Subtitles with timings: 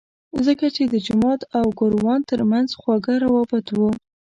[0.45, 3.89] ځکه چې د جومات او ګوروان ترمنځ خواږه روابط وو.